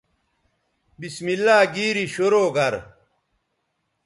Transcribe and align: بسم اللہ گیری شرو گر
بسم 1.01 1.25
اللہ 1.35 1.59
گیری 1.75 2.05
شرو 2.15 2.45
گر 2.55 2.73